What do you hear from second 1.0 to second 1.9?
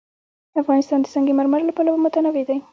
د سنگ مرمر له